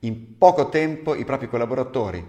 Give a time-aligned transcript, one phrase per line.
[0.00, 2.24] in poco tempo i propri collaboratori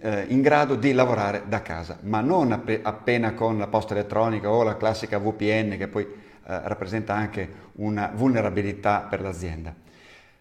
[0.00, 4.50] eh, in grado di lavorare da casa, ma non app- appena con la posta elettronica
[4.50, 6.10] o la classica VPN che poi eh,
[6.44, 9.74] rappresenta anche una vulnerabilità per l'azienda.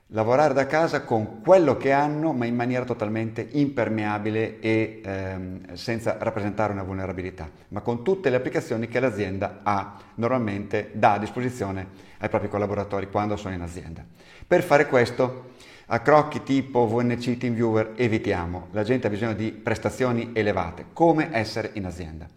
[0.10, 6.18] Lavorare da casa con quello che hanno, ma in maniera totalmente impermeabile e ehm, senza
[6.20, 11.88] rappresentare una vulnerabilità, ma con tutte le applicazioni che l'azienda ha normalmente dà a disposizione
[12.20, 14.06] ai propri collaboratori quando sono in azienda.
[14.46, 15.54] Per fare questo
[15.88, 21.72] a crocchi tipo VNC TeamViewer evitiamo, la gente ha bisogno di prestazioni elevate, come essere
[21.74, 22.28] in azienda.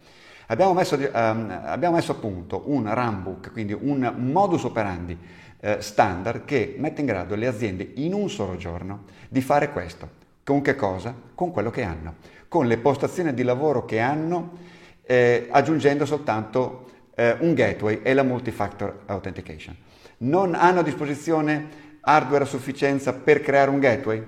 [0.46, 5.18] Abbiamo messo, um, abbiamo messo a punto un runbook, quindi un modus operandi
[5.60, 10.16] eh, standard che mette in grado le aziende in un solo giorno di fare questo.
[10.44, 11.14] Con che cosa?
[11.34, 12.14] Con quello che hanno,
[12.48, 14.56] con le postazioni di lavoro che hanno,
[15.02, 19.76] eh, aggiungendo soltanto eh, un gateway e la multi-factor authentication.
[20.18, 24.24] Non hanno a disposizione hardware a sufficienza per creare un gateway?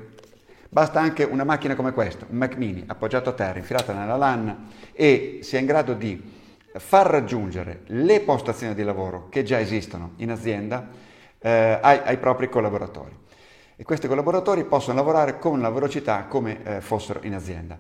[0.69, 4.69] Basta anche una macchina come questa, un Mac mini appoggiato a terra, infilata nella LAN
[4.93, 6.39] e sia in grado di
[6.75, 10.89] far raggiungere le postazioni di lavoro che già esistono in azienda
[11.41, 13.17] eh, ai, ai, propri collaboratori.
[13.77, 17.79] E questi collaboratori possono lavorare con la velocità come eh, fossero in azienda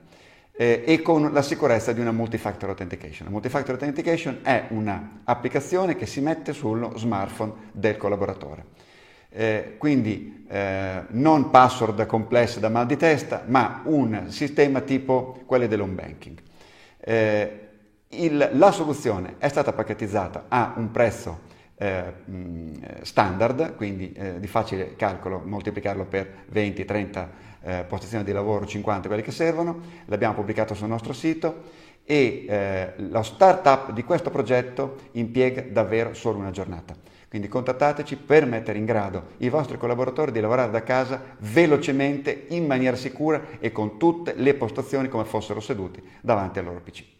[0.53, 3.27] eh, e con la sicurezza di una multi-factor authentication.
[3.27, 8.65] La multi-factor authentication è un'applicazione che si mette sullo smartphone del collaboratore.
[9.31, 15.69] Eh, quindi eh, non password complesse da mal di testa, ma un sistema tipo quelli
[15.69, 16.39] dell'home banking.
[16.99, 17.69] Eh,
[18.09, 21.49] il, la soluzione è stata pacchettizzata a un prezzo
[21.81, 22.13] eh,
[23.01, 27.31] standard, quindi eh, di facile calcolo moltiplicarlo per 20, 30
[27.63, 33.23] eh, posizioni di lavoro, 50 quelli che servono, l'abbiamo pubblicato sul nostro sito e lo
[33.23, 36.95] startup di questo progetto impiega davvero solo una giornata.
[37.29, 42.67] Quindi contattateci per mettere in grado i vostri collaboratori di lavorare da casa velocemente, in
[42.67, 47.20] maniera sicura e con tutte le postazioni come fossero seduti davanti al loro PC.